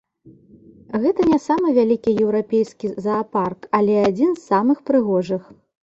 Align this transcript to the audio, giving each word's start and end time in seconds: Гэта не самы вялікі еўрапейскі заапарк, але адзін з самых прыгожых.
Гэта 1.03 1.21
не 1.33 1.39
самы 1.47 1.67
вялікі 1.77 2.15
еўрапейскі 2.25 2.93
заапарк, 3.07 3.71
але 3.81 3.93
адзін 4.09 4.31
з 4.37 4.41
самых 4.51 4.77
прыгожых. 4.93 5.43